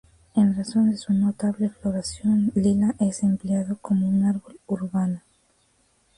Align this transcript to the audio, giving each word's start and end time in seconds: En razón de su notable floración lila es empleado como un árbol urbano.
En 0.33 0.57
razón 0.57 0.89
de 0.89 0.97
su 0.97 1.13
notable 1.13 1.69
floración 1.69 2.51
lila 2.55 2.95
es 2.99 3.21
empleado 3.21 3.77
como 3.77 4.09
un 4.09 4.25
árbol 4.25 4.59
urbano. 4.65 5.21